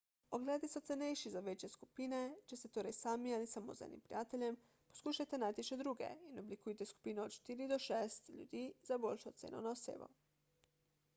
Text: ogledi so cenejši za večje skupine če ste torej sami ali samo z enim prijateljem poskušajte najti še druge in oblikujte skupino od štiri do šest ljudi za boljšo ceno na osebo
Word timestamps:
ogledi 0.35 0.67
so 0.69 0.79
cenejši 0.85 1.31
za 1.33 1.41
večje 1.47 1.67
skupine 1.71 2.21
če 2.51 2.57
ste 2.61 2.69
torej 2.77 2.93
sami 2.99 3.33
ali 3.35 3.49
samo 3.51 3.75
z 3.79 3.83
enim 3.87 3.99
prijateljem 4.07 4.57
poskušajte 4.93 5.39
najti 5.43 5.65
še 5.67 5.77
druge 5.83 6.07
in 6.29 6.43
oblikujte 6.43 6.87
skupino 6.93 7.25
od 7.29 7.35
štiri 7.37 7.67
do 7.73 7.79
šest 7.89 8.31
ljudi 8.39 8.63
za 8.91 8.97
boljšo 9.05 9.35
ceno 9.43 9.61
na 9.67 9.75
osebo 9.79 10.09